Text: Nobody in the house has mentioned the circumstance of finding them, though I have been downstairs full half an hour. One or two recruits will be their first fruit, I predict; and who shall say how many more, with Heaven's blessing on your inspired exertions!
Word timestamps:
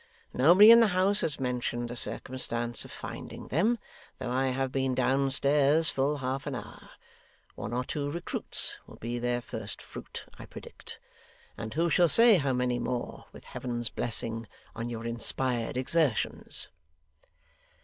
Nobody 0.33 0.71
in 0.71 0.79
the 0.79 0.87
house 0.97 1.21
has 1.21 1.39
mentioned 1.39 1.87
the 1.87 1.95
circumstance 1.95 2.83
of 2.83 2.91
finding 2.91 3.49
them, 3.49 3.77
though 4.17 4.31
I 4.31 4.47
have 4.47 4.71
been 4.71 4.95
downstairs 4.95 5.91
full 5.91 6.17
half 6.17 6.47
an 6.47 6.55
hour. 6.55 6.89
One 7.53 7.71
or 7.71 7.83
two 7.83 8.09
recruits 8.09 8.79
will 8.87 8.95
be 8.95 9.19
their 9.19 9.41
first 9.41 9.79
fruit, 9.79 10.25
I 10.39 10.47
predict; 10.47 10.97
and 11.55 11.75
who 11.75 11.87
shall 11.91 12.09
say 12.09 12.37
how 12.37 12.51
many 12.53 12.79
more, 12.79 13.25
with 13.31 13.43
Heaven's 13.43 13.91
blessing 13.91 14.47
on 14.75 14.89
your 14.89 15.05
inspired 15.05 15.77
exertions! 15.77 16.69